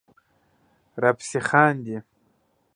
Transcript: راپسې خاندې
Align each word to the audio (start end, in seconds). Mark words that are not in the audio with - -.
راپسې 1.03 1.39
خاندې 1.47 1.97